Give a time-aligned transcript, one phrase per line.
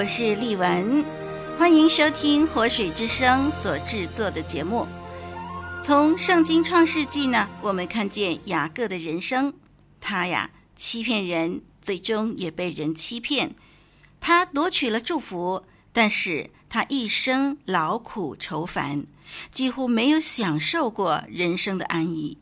[0.00, 1.04] 我是丽文，
[1.58, 4.86] 欢迎收听活水之声所制作的节目。
[5.82, 9.52] 从圣经创世纪呢，我们看见雅各的人生，
[10.00, 13.54] 他呀欺骗人，最终也被人欺骗。
[14.20, 19.04] 他夺取了祝福，但是他一生劳苦愁烦，
[19.52, 22.38] 几乎没有享受过人生的安逸。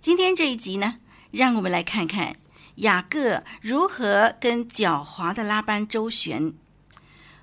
[0.00, 0.96] 今天这一集呢，
[1.30, 2.34] 让我们来看看
[2.76, 6.54] 雅各如何跟狡猾的拉班周旋。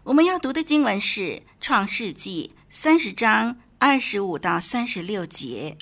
[0.04, 1.22] 我们要读的经文是
[1.60, 3.58] 《创世纪》三十章。
[3.84, 5.76] 二十五到三十六节，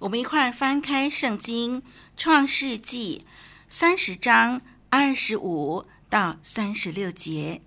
[0.00, 1.80] 我们一块儿翻开圣经
[2.16, 3.24] 《创世纪》
[3.68, 7.62] 三十章二十五到三十六节，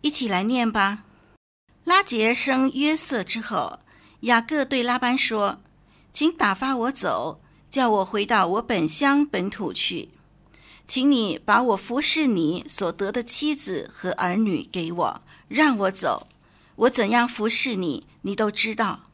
[0.00, 1.04] 一起来念吧。
[1.84, 3.80] 拉结生约瑟之后，
[4.20, 5.60] 雅各对拉班说
[6.10, 10.10] ：“请打发我走，叫我回到我本乡本土去。
[10.86, 16.28] 请你把我服侍你所得的妻子和儿女给我，让我走。”
[16.76, 19.08] 我怎样服侍你，你都知道。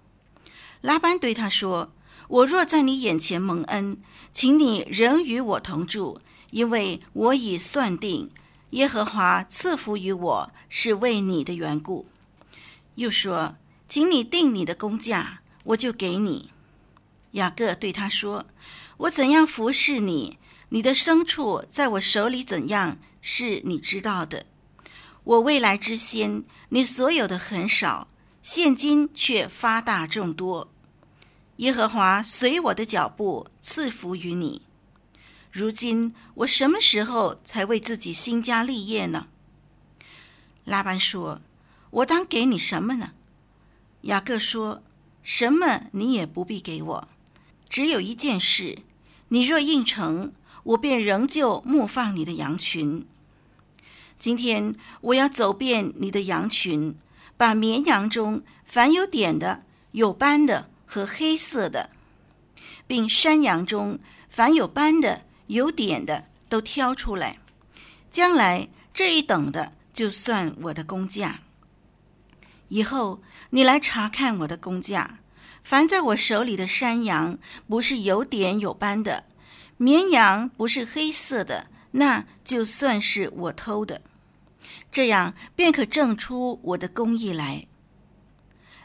[0.80, 1.92] 拉班对他说
[2.26, 3.98] ：“我若在你眼前蒙恩，
[4.32, 8.30] 请你仍与我同住，因为我已算定，
[8.70, 12.06] 耶和华赐福于我是为你的缘故。”
[12.96, 13.54] 又说
[13.88, 16.50] ：“请你定你的工价，我就给你。”
[17.32, 18.46] 雅各对他说
[18.98, 20.38] ：“我怎样服侍你，
[20.70, 24.46] 你的牲畜在我手里怎样，是你知道的。”
[25.24, 28.08] 我未来之先，你所有的很少，
[28.42, 30.72] 现今却发大众多。
[31.58, 34.62] 耶和华随我的脚步赐福于你。
[35.52, 39.28] 如今我什么时候才为自己兴家立业呢？
[40.64, 41.40] 拉班说
[41.90, 43.12] ：“我当给你什么呢？”
[44.02, 44.82] 雅各说
[45.22, 47.08] ：“什么你也不必给我，
[47.72, 48.80] 只有一件事，
[49.28, 50.30] 你若应承，
[50.62, 53.06] 我便仍旧牧放你的羊群。”
[54.20, 56.94] 今天我要走遍你的羊群，
[57.38, 61.88] 把绵羊中凡有点的、有斑的和黑色的，
[62.86, 67.38] 并山羊中凡有斑的、有点的都挑出来。
[68.10, 71.40] 将来这一等的，就算我的工价。
[72.68, 75.20] 以后你来查看我的工价，
[75.62, 79.24] 凡在我手里的山羊不是有点有斑的，
[79.76, 84.02] 绵羊不是黑色的，那就算是我偷的。
[84.90, 87.66] 这样便可证出我的公义来。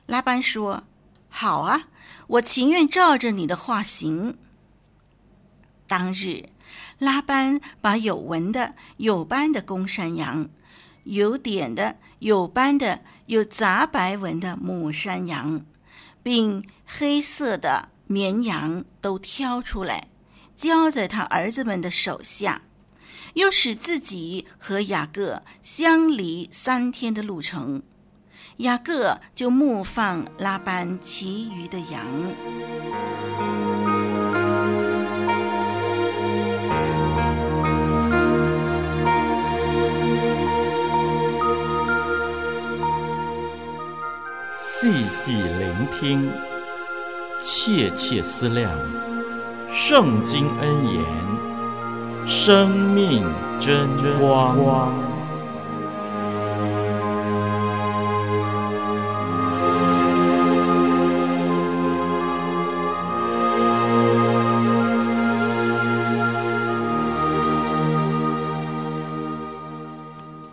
[0.05, 0.83] 拉班说
[1.27, 1.89] ：“好啊，
[2.27, 4.37] 我情愿照着你的话行。”
[5.85, 6.49] 当日，
[6.97, 10.49] 拉班把有纹的、有斑的公山羊，
[11.03, 15.65] 有点的、有斑的、有杂白纹的母山羊，
[16.27, 20.09] 并黑色的绵羊都挑出来，
[20.57, 22.63] 交在他儿子们的手下。
[23.35, 27.81] 又使自己和雅各相离三天的路程，
[28.57, 33.56] 雅各就牧放拉班其余的羊。
[44.79, 46.31] 细细聆听，
[47.41, 48.71] 切切思量，
[49.73, 51.03] 圣经恩言。
[52.27, 53.23] 生命
[53.59, 53.87] 真
[54.19, 54.93] 光。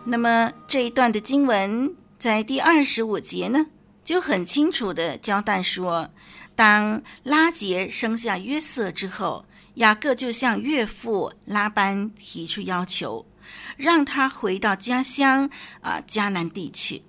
[0.04, 3.66] 那么这一段的经文在第二十五节呢，
[4.04, 6.10] 就很清楚地交代说，
[6.54, 9.46] 当拉杰生下约瑟之后。
[9.74, 13.26] 雅各就向岳父拉班提出要求，
[13.76, 17.02] 让他回到家乡啊迦南地去。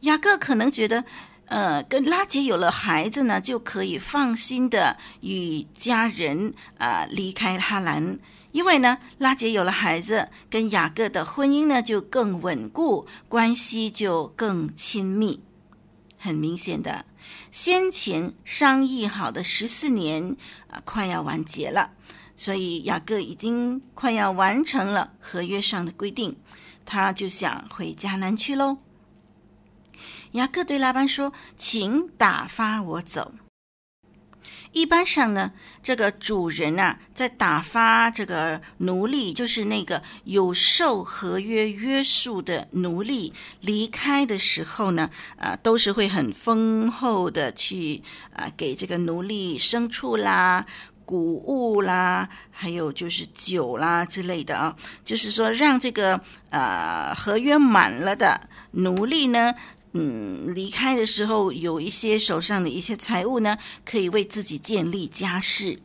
[0.00, 1.02] 雅各可能觉得，
[1.46, 8.18] 呃，跟拉杰有了孩子呢，就可以放心的与家人啊离开哈兰，
[8.52, 15.40] 因为呢，拉杰有了孩子，跟雅各的婚姻呢就更稳固，关系就更亲密。
[16.22, 17.04] 很明显的，
[17.50, 20.36] 先前商议好的十四年
[20.70, 21.90] 啊，快要完结了，
[22.36, 26.36] 所以雅各已经快要完成了合约上的规定，
[26.86, 28.78] 他就想回迦南去喽。
[30.34, 33.34] 雅各对拉班说：“请打发我走。”
[34.72, 35.52] 一般上呢，
[35.82, 48.02] 这个主人啊，在打发这个奴隶，就是那个有受合约约束的奴隶离开的时候呢，啊，都是会很丰厚的去
[48.34, 50.64] 啊，给这个奴隶牲畜啦、
[51.04, 56.18] 谷物啦，还有就是酒啦之类的啊，就是说让这个
[56.48, 59.54] 呃合约满了的奴隶呢。
[59.94, 65.78] 嗯，离开的时候有一些手上的一些财物呢，可以为自己建立家室。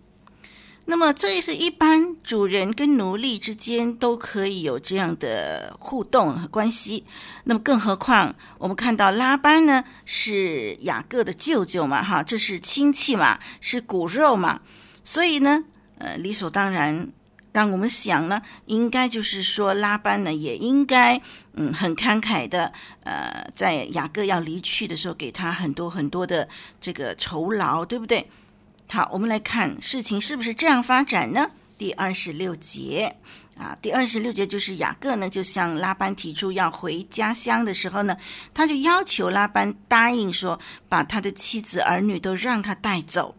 [0.86, 7.04] 那么这也是一般主人跟奴隶之间都可以有这样的互动和关系。
[7.44, 14.62] 那么更何况我们看到拉班呢，是雅各的舅舅嘛，哈，这是亲戚嘛，是骨肉嘛，
[15.04, 15.66] 所以呢，
[15.98, 17.12] 呃，理所当然。
[17.58, 21.20] 让我们想呢，应该就是说拉班呢也应该
[21.54, 22.72] 嗯很慷慨的，
[23.04, 26.48] 呃，在雅各要离去的时候，给他很多很多的
[26.80, 28.30] 这个酬劳，对不对？
[28.92, 31.50] 好，我们来看事情是不是这样发展呢？
[31.80, 33.16] 第二十六节
[33.58, 38.16] 啊，第二十六节就是雅各呢就向拉班提出要回家乡的时候呢，
[38.54, 43.34] 他就要求拉班答应说，把他的妻子儿女都让他带走。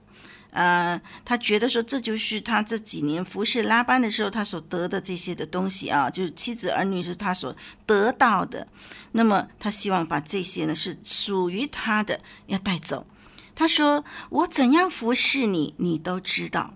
[0.50, 7.54] 呃，他觉得说这就是他这几年服侍拉班的时候，他所得的这些的东西啊，就是妻子儿女是他所
[7.84, 8.66] 得到的。
[9.12, 13.06] 那么他希望把这些呢是属于他的要带走。
[13.54, 16.74] 他说：“我怎样服侍你，你都知道。”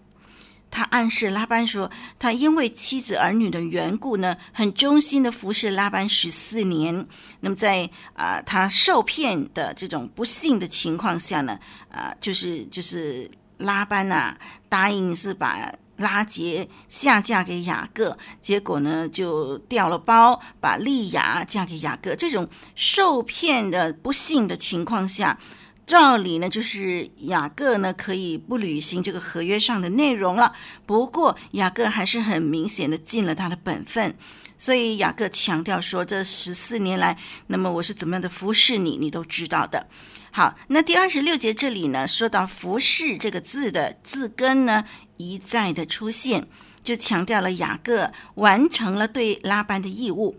[0.70, 7.06] 他暗示拉班说，他因为妻子儿女的缘故呢，很忠心的服侍拉班十四年。
[7.40, 11.58] 那么在啊、他受骗的这种不幸的情况下呢，
[11.90, 13.30] 啊、就是就是。
[13.62, 14.38] 拉班呐、啊，
[14.68, 22.14] 答应是把拉结下嫁给雅各，结果呢就掉了包，把利亚嫁给雅各。
[22.16, 25.38] 这种受骗的不幸的情况下，
[25.86, 30.52] 照理呢就是雅各呢可以不履行这个合约上的内容了。
[30.86, 34.16] 不过雅各还是很明显的尽了他的本分，
[34.56, 37.16] 所以雅各强调说，这十四年来，
[37.46, 39.86] 那么我是怎么样的服侍你，你都知道的。
[40.34, 44.84] 好，那第二十六节这里呢，说到“服侍”这个字的字根呢，
[45.18, 46.48] 一再的出现，
[46.82, 50.38] 就强调了雅各完成了对拉班的义务。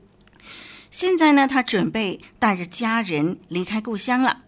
[0.90, 4.42] 现在呢，他准备带着家人离开故乡了。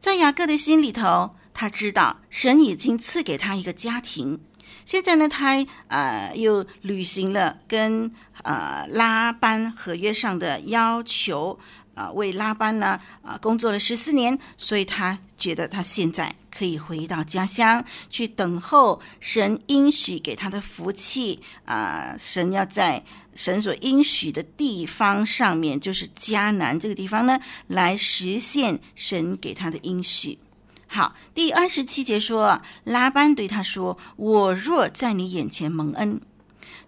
[0.00, 4.40] 在雅各的心里头，他知道神已经赐给他一个家庭。
[4.84, 8.12] 现在呢，他呃又履行了跟
[8.42, 11.60] 呃拉班合约上的要求。
[11.94, 22.14] 啊，为拉班呢啊工作了十四年，所以他觉得他现在可以回到家乡去等候神应许给他的福气啊！
[22.18, 23.04] 神要在
[23.34, 30.38] 神所应许的地方上面，就是迦南这个地方呢，来实现神给他的应许。
[30.86, 36.20] 好，第二十七节说，拉班对他说：“我若在你眼前蒙恩。”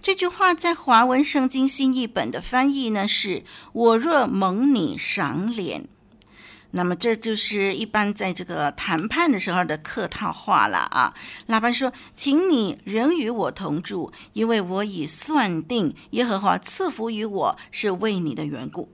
[0.07, 3.43] 这句话在华文圣经新译本的翻译呢，是
[3.75, 5.89] “我若蒙你赏脸”，
[6.71, 11.13] 那么这就是一般在这个谈判的时候的客套话了啊。
[11.47, 18.89] 拉班说：“请你仍与我同住，因为我已算定耶和华赐福于我是为你的缘故。”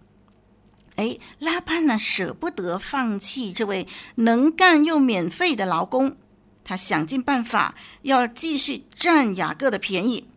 [0.97, 6.16] 哎，拉班呢舍不得放弃这位能干又免费的劳工，
[6.64, 10.28] 他想尽办法要继续占雅各的便宜。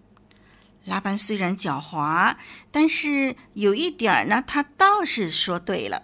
[0.86, 2.36] 拉班虽然狡猾，
[2.72, 6.04] 但是有一点呢，他倒是说对了，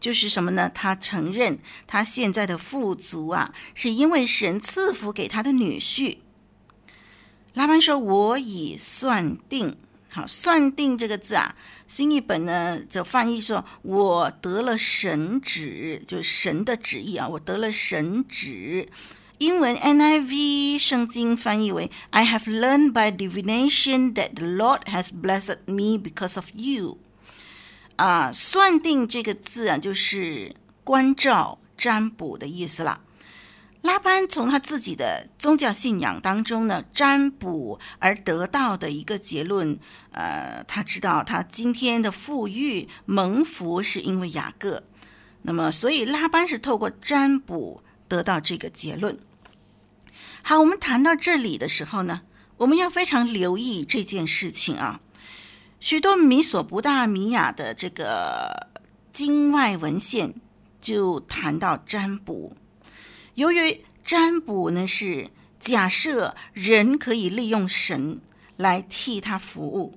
[0.00, 0.70] 就是什么呢？
[0.74, 6.18] 他承认他现在的富足啊，是因为神赐福给他的女婿。
[7.54, 9.76] 拉班说：“我已算定。”
[10.10, 11.54] 好，“算定”这个字啊，
[11.86, 18.88] 新译本呢就翻译说：“我得了神旨，就是神的旨意啊，我得了神旨。”
[19.42, 26.46] 英文 NIV 圣经翻译为 "I have learned by divination that the Lord has blessed me because of
[26.54, 26.98] you."
[27.96, 33.00] 啊，算定这个字啊，就是关照、占卜的意思了。
[33.80, 39.76] 拉班从他自己的宗教信仰当中呢，占卜而得到的一个结论，
[40.12, 44.84] 呃，他知道他今天的富裕蒙福是因为雅各，
[45.42, 49.18] 那么所以拉班是透过占卜得到这个结论。
[50.44, 52.22] 好，我们谈到这里的时候呢，
[52.56, 55.00] 我们要非常留意这件事情啊。
[55.78, 58.68] 许多米索不达米亚的这个
[59.12, 60.34] 经外文献
[60.80, 62.56] 就谈到占卜，
[63.34, 65.30] 由于占卜呢是
[65.60, 68.20] 假设人可以利用神
[68.56, 69.96] 来替他服务，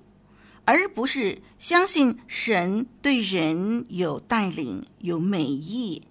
[0.64, 6.04] 而不是相信神对人有带领、有美意。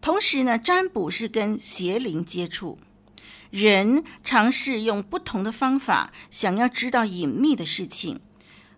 [0.00, 2.78] 同时呢，占卜是跟邪灵接触，
[3.50, 8.20] 人尝试用不同的方法想要知道隐秘的事情，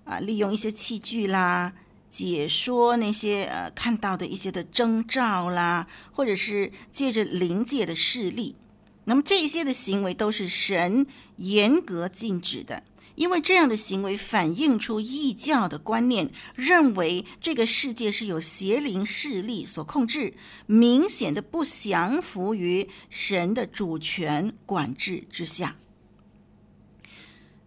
[0.05, 1.73] 啊，利用一些器具啦。
[2.09, 8.57] 解说那些呃看到的一些的征兆啦，或者是借着灵界的势力，
[9.05, 12.83] 那么这些的行为都是神严格禁止的，
[13.21, 20.33] 因为这样的行为反映出异教的观念，认为这个世界是由邪灵势力所控制，
[20.65, 25.77] 明显的不降服于神的主权管制之下。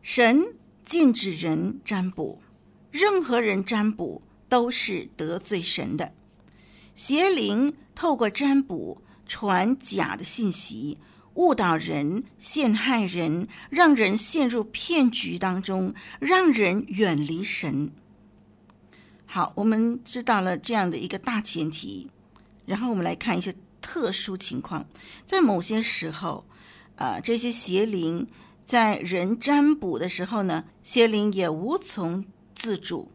[0.01, 2.41] 神禁止人占卜，
[2.91, 4.23] 任何人占卜。
[4.49, 6.13] 都是得罪神的，
[6.93, 10.99] 邪灵透过占卜传假的信息，
[11.35, 17.91] 误导人、陷害人，让人陷入骗局当中，让人远离神。
[19.25, 22.09] 好，我们知道了这样的一个大前提，
[22.65, 24.85] 然后我们来看一些特殊情况，
[25.25, 26.45] 在某些时候，
[26.95, 28.27] 呃，这些邪灵
[28.63, 33.11] 在人占卜的时候呢，邪灵也无从自主。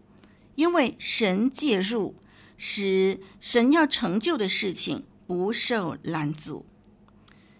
[0.57, 2.17] 因为神介入，
[2.57, 6.67] 使神要成就的事情不受拦阻。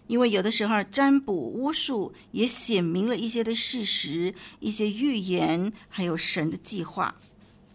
[0.09, 7.13] 因为有的时候占卜巫术也显明了一些的事实、一些预言，还有神的计划。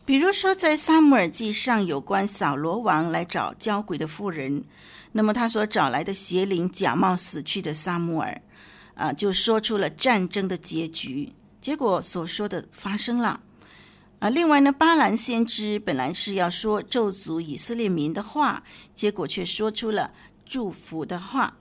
[0.05, 4.65] 比如说，在撒母耳记上有关扫罗王来找交鬼的妇人，
[5.13, 8.43] 那么他所找来的邪灵假冒死去的撒母耳，
[8.97, 11.33] 啊，就说出了战争的结局。
[11.61, 13.41] 结果所说的发生了。
[14.19, 20.13] 啊，另外呢，巴兰先知本来是要说咒诅以色列民的话，结果却说出了
[20.45, 21.59] 祝福的话。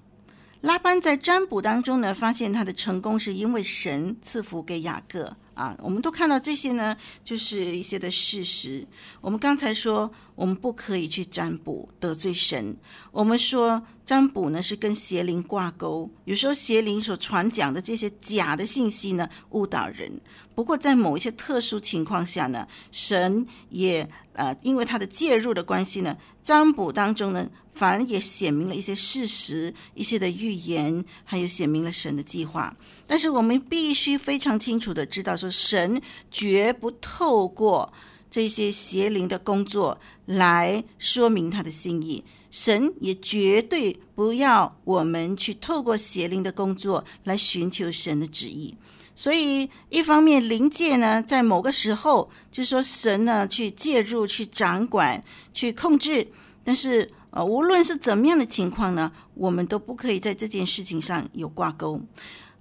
[0.64, 5.36] 拉班在占卜当中呢，发现他的成功是因为神赐福给雅各。
[5.56, 8.88] 啊，我们都看到这些呢，就是一些的事实。
[9.22, 12.76] 我们刚才说，我们不可以去占卜得罪神。
[13.12, 20.20] 我们说占卜呢是跟邪灵挂钩，有时候邪灵所传讲的这些假的信息呢，误导人。
[20.56, 27.50] 不过在某一些特殊情况下呢，神也呃因为他的介入的关系呢，占卜当中呢。
[27.76, 32.72] 反而也显明了一些事实、一些的预言，还有显明了神的计划。
[33.08, 36.00] 但是我们必须非常清楚的知道，说神
[36.30, 37.92] 绝不透过
[38.34, 48.76] 这些邪灵的工作来说明他的心意，神也绝对不要我们去透过邪灵的工作来寻求神的旨意。
[49.14, 55.24] 所以，一方面灵界呢，在某个时候就说神呢去介入、去掌管、
[55.54, 56.28] 去控制，
[56.64, 57.12] 但是。
[57.36, 62.00] 呃，无论是怎么样的情况呢，我们都不可以在这件事情上有挂钩。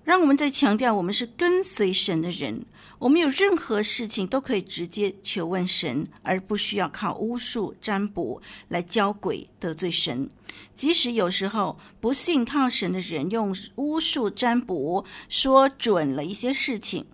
[0.04, 2.66] 让我们再强调，我们是跟随神的人，
[2.98, 10.28] 我们有任何事情都可以直接求问神，而不需要靠巫术占卜来交鬼得罪神。
[10.74, 17.06] 即使有时候不信靠神的人用巫术占卜说准了一些事情，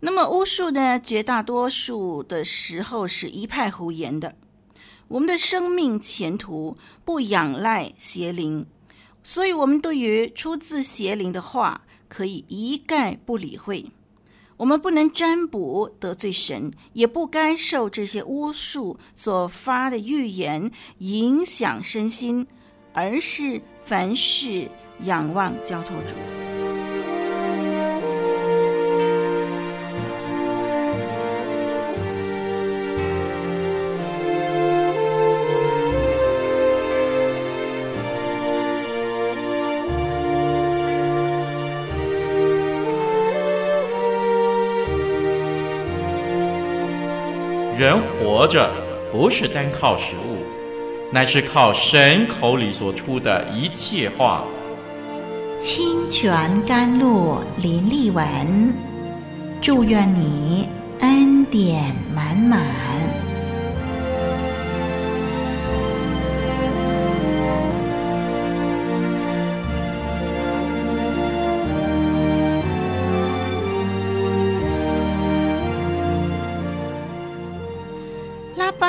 [0.00, 4.36] 那么巫术呢，绝大多数的时候是一派胡言的。
[5.08, 8.64] 我们的生命前途不仰赖邪灵，
[9.22, 13.86] 所以我们对于出自邪灵的话可以一概不理会。
[14.56, 22.46] 我们不能占卜得罪神，也不该受这些巫术所发的预言影响身心，
[22.92, 24.68] 而是凡事
[25.04, 26.14] 仰望交托主。
[48.40, 48.70] 活着
[49.12, 50.38] 不是单靠食物，
[51.12, 54.44] 乃是靠神口里所出的一切话。
[55.58, 58.72] 清泉甘露淋漓文，
[59.60, 60.66] 祝愿你
[61.00, 62.89] 恩典满满。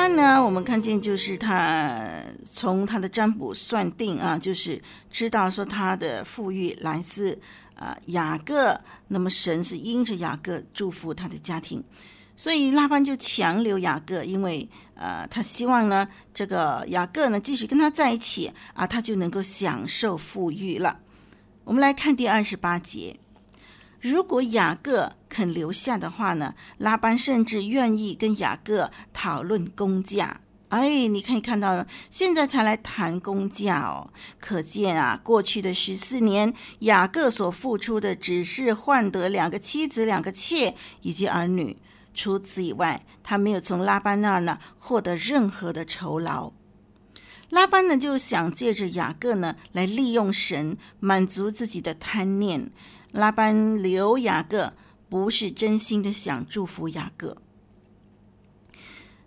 [0.02, 2.04] 那呢，我们看见就是他
[2.44, 7.38] 从他的占卜算定啊，就是知道说他的富裕来自
[7.76, 11.80] 啊雅各，那么神是因着雅各祝福他的家庭，
[12.36, 20.98] 所以拉班就强留雅各，因为呃，他希望呢，这个雅各呢继续跟他在一起啊，他就能够享受富裕了。
[21.62, 23.16] 我们来看第二十八节，
[24.00, 30.42] 如果雅各肯留下的话呢，拉班甚至愿意跟雅各讨论工价。
[30.68, 41.78] 哎，你可以看到，现在才来谈工价哦，可见啊，过去的十四年，雅各所付出的只是换得两个妻子、两个妾以及儿女，
[42.12, 46.52] 除此以外，他没有从拉班那儿呢获得任何的酬劳。
[47.48, 52.70] 拉班呢就想借着雅各呢来利用神满足自己的贪念。
[53.10, 54.72] 拉班留雅各
[55.12, 57.36] 不是真心的想祝福雅各。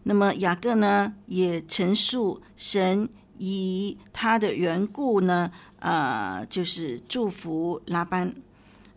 [0.02, 8.34] 那么雅各呢，也陈述神以他的缘故呢，呃，就是祝福拉班，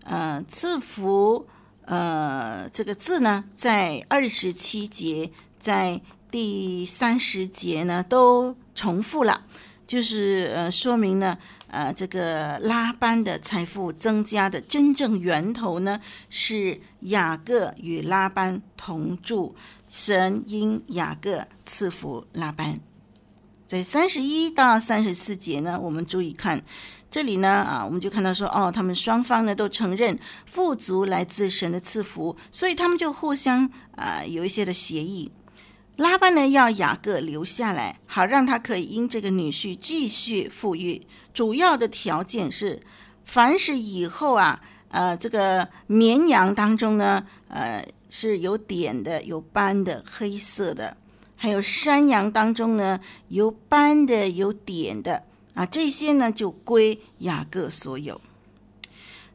[0.05, 1.47] 呃，赐福，
[1.83, 9.45] 呃，这个字呢，在二十七节，在第三十节呢，都重复了，
[9.87, 11.37] 就是呃，说明呢，
[11.69, 19.55] 呃，这个拉班的财富增加的真正源头呢，是雅各与拉班同住。
[19.89, 22.79] 神因雅各赐福拉班，
[23.67, 26.63] 在三十一到三十四节呢，我们注意看
[27.11, 35.33] 这里呢啊，我们就看到说哦，他们双方呢都承认富足来自神的赐福，所以他们就互相啊有一些的协议。
[35.99, 41.07] 拉班呢要雅各留下来，好让他可以因这个女婿继续富裕。
[41.35, 42.81] 主要的条件是，
[43.23, 47.85] 凡是以后啊，呃，这个绵羊当中呢，呃。
[48.11, 50.97] 是有点的，有斑的，黑色的，
[51.37, 58.19] 还有山羊当中呢，有斑的，有点的啊，这些呢就归雅各所有。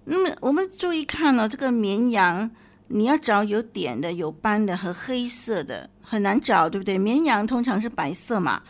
[0.06, 2.50] 那么我们注意看呢、哦，这个绵羊，
[2.88, 6.98] 你要找有点的、有斑的和黑色的很难找，对不对？
[6.98, 8.62] 绵羊通常是白色嘛。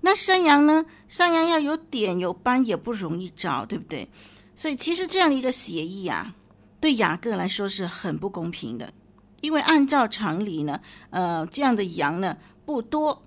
[0.00, 0.84] 那山羊呢？
[1.06, 4.08] 山羊要有点有斑也不容易找，对不对？
[4.56, 6.34] 所以其实这样的一个协议啊，
[6.80, 8.92] 对雅各来说是很不公平的。
[9.40, 13.22] 因为按照常理呢，呃，这样的羊呢不多。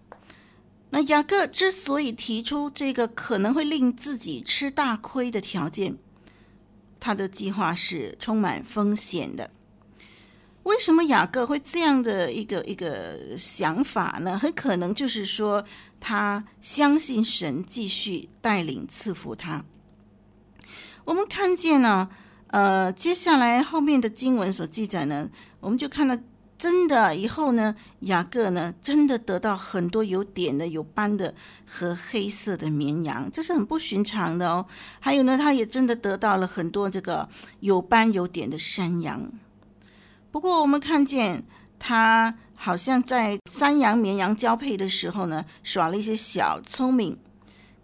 [0.90, 5.98] 那雅各之所以提出这个可能会令自己吃大亏的条件，
[7.00, 9.52] 他的计划是充满风险的。
[10.64, 14.38] 为什么雅各会这样的一个一个想法呢？
[14.38, 15.64] 很可能就是说
[16.00, 19.64] 他相信神继续带领赐福他。
[21.06, 22.10] 我们看见呢。
[22.54, 25.30] 呃，接下来后面的经文所记载呢，
[25.62, 26.18] 我们就看到
[26.58, 31.34] 真的以后呢，雅各呢真的得到很多有点的、有斑的
[31.66, 34.66] 和黑色的绵羊，这是很不寻常的哦。
[35.00, 37.30] 还有呢，他也真的得到了很多这个
[37.62, 39.32] 有斑有点的山羊。
[40.32, 41.44] 不过我们看见
[41.78, 47.18] 他好像在山羊、绵羊交配的时候呢，耍了一些小聪明。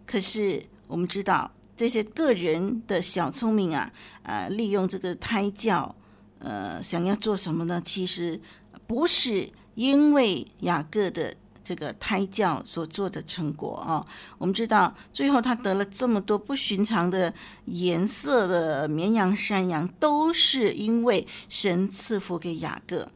[0.05, 1.51] 可是我们知道。
[1.75, 5.95] 这些个人的小聪明啊，呃，利用这个胎教，
[6.39, 7.79] 呃，想要做什么呢？
[7.79, 8.41] 其实
[8.87, 11.31] 不是因为雅各的
[11.67, 14.05] 这个胎教所做的成果啊。
[14.37, 17.33] 我们知道，最后他得了这么多不寻常的
[17.65, 23.11] 颜色的绵羊、山羊，都是因为神赐福给雅各，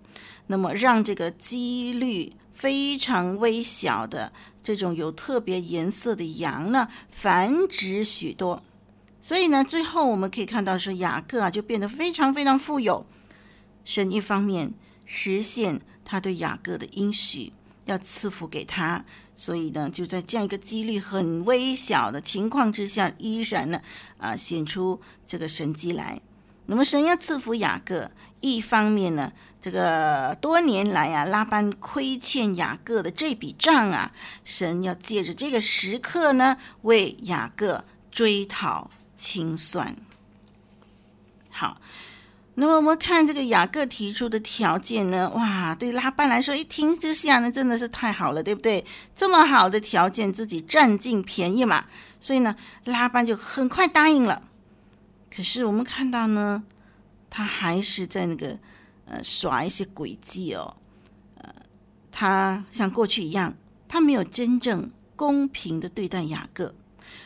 [0.48, 4.34] 那么让这个几率非常微小的。
[4.62, 8.62] 这种有特别颜色的羊呢，繁殖许多，
[9.22, 13.06] 所以呢，最后我们可以看到说，雅各啊就变得非常非常富有。
[13.84, 14.72] 神一方面
[15.08, 17.52] 实现他对雅各的应许，
[17.86, 19.04] 要赐福给他，
[19.36, 23.82] 所以呢，就在这样一个几率很微小的情况之下，依然呢
[24.18, 26.22] 啊显出这个神迹来。
[26.68, 29.32] 那么神要赐福雅各，一方面呢。
[29.64, 34.12] 这个多年来啊，拉班亏欠雅各的这笔账啊，
[34.44, 39.96] 神要借着这个时刻呢，为雅各追讨清算。
[41.52, 41.80] 好，
[42.56, 48.86] 那么我们看这个雅各提出的条件呢，哇，对拉班来说一听之下呢，真的是太好了，对不对？
[49.16, 51.86] 这么好的条件，自己占尽便宜嘛，
[52.20, 54.44] 所以呢，拉班就很快答应了。
[55.34, 56.64] 可是我们看到呢，
[57.30, 58.58] 他还是在那个。
[59.06, 60.74] 呃，耍一些诡计哦，
[61.36, 61.54] 呃，
[62.14, 63.54] 他像过去一样，
[63.90, 66.74] 他没有真正公平的对待雅各。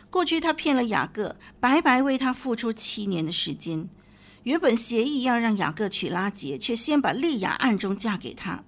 [0.09, 3.87] 过去他骗了雅各，白白为他付出七年的时间。
[4.45, 8.63] 原本协议要让雅各娶拉结，却先把利亚暗中嫁给他。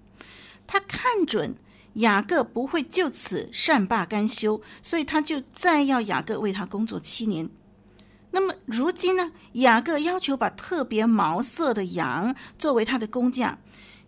[0.65, 1.55] 他看准
[1.93, 7.49] 雅各不会就此善罢甘休，所以他就再要雅各为他工作七年。
[8.31, 13.59] 那么如今呢，雅各要求把特别毛色的羊作为他的工匠。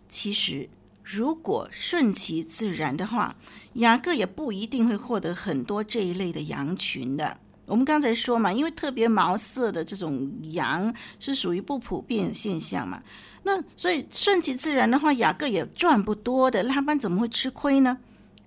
[0.08, 0.68] 其实，
[1.04, 3.36] 如果顺其自然的话，
[3.74, 7.38] 雅各也不一定会获得很多这一类的羊群的。
[7.70, 13.00] 我们刚才说嘛，因为特别毛色的这种羊是属于不普遍现象嘛，
[13.44, 17.98] 那所以顺其自然的话，雅各也赚不多的，拉班怎么会吃亏呢？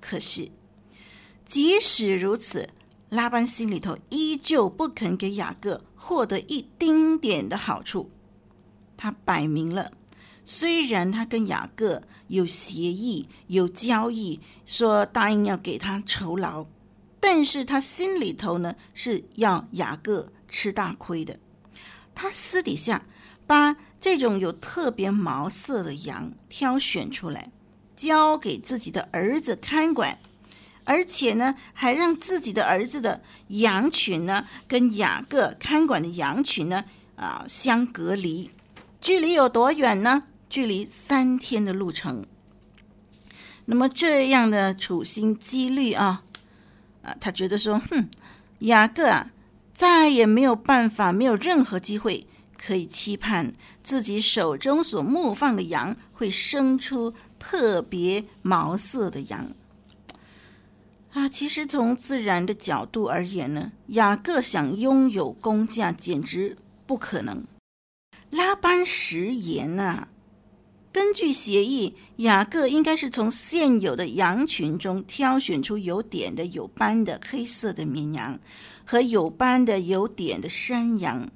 [0.01, 0.49] 可是
[1.45, 2.67] 即使如此，
[3.07, 8.11] 拉班心里头依旧不肯给雅各获得一丁点的好处。
[8.97, 9.91] 他摆明了，
[10.43, 16.65] 虽然他跟雅各有协议、有交易，说答应要给他酬劳。
[17.25, 21.39] 但是他心里头呢，是要雅各吃大亏的。
[22.13, 23.05] 他私底下
[23.47, 27.49] 把这种有特别毛色的羊挑选出来，
[27.95, 30.19] 交给自己的儿子看管，
[30.83, 36.83] 而且呢，还让自己的儿子的羊群呢，跟雅各看管的羊群呢，
[37.15, 38.51] 啊，相隔离。
[38.99, 40.23] 距离有多远呢？
[40.49, 42.25] 距离三天的路程。
[43.63, 46.23] 那么这样的处心积虑啊。
[47.03, 48.09] 啊，他觉得说，哼，
[48.59, 49.29] 雅各啊，
[49.73, 52.25] 再也没有办法，没有任何机会
[52.57, 59.51] 可以期盼自己手中所牧放的羊会生出特别毛色的羊。
[61.11, 67.43] 啊，其实从自然的角度而言呢，雅各想拥有公价简直不可能。
[68.29, 70.09] 拉班食言呐、啊。
[70.93, 78.39] 根据协议，雅各应该是从现有的羊群中挑选出有点的、有斑的黑色的绵羊
[78.85, 81.27] 和有斑的、有点的山羊，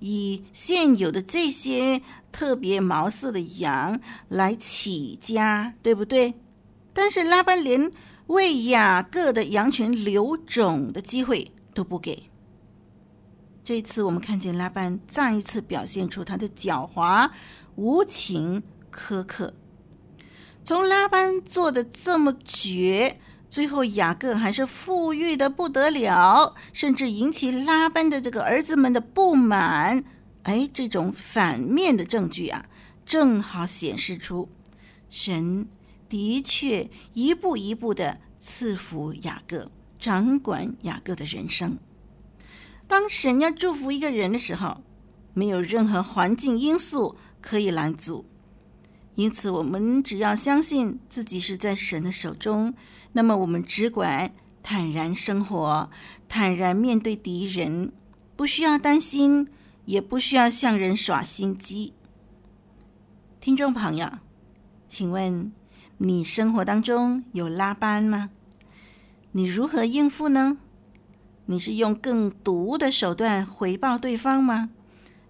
[0.00, 6.34] 以现有的这些特别毛色的羊来起家，对不对？
[6.92, 7.92] 但是拉班连
[8.26, 12.24] 为雅各的羊群留种的机会都不给。
[13.62, 17.30] 这次，我们看见拉班再一次表现出他的狡猾
[17.76, 18.60] 无情。
[18.90, 19.54] 苛刻，
[20.62, 30.04] 从拉班做的这么绝，最后雅各还是富裕的不得了，甚至引起拉班的这个儿子们的不满。
[30.42, 32.64] 哎，这种反面的证据啊，
[33.04, 34.48] 正好显示出
[35.08, 35.66] 神
[36.08, 41.78] 的确一步一步的赐福雅各，掌管雅各的人生。
[42.86, 44.82] 当神要祝福一个人的时候，
[45.34, 48.24] 没有任何环境因素可以拦阻。
[49.20, 52.72] 因此，我们只要相信自己是在神的手中，
[53.12, 55.90] 那么我们只管坦然生活，
[56.26, 57.92] 坦然面对敌人，
[58.34, 59.48] 不需要担心，
[59.84, 61.92] 也不需要向人耍心机。
[63.42, 64.08] 听众朋友，
[64.88, 65.52] 请问
[65.98, 68.30] 你生活当中有拉班吗？
[69.32, 70.56] 你如何应付呢？
[71.44, 74.70] 你是用更毒的手段回报对方吗？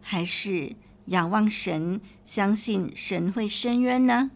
[0.00, 0.76] 还是？
[1.10, 4.30] 仰望神，相信神会伸冤呢。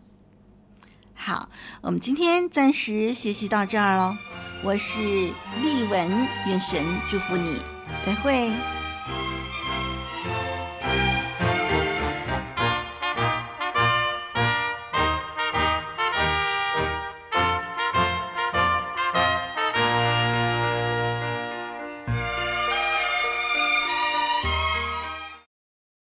[1.15, 1.49] 好，
[1.83, 4.17] 我们今天暂时学习到这儿喽。
[4.65, 5.01] 我是
[5.63, 6.11] 丽文，
[6.49, 7.63] 愿神祝福你，
[8.05, 8.51] 再会。